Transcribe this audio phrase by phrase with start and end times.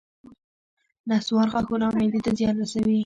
[1.09, 2.97] نصوار غاښونو او معدې ته زیان رسوي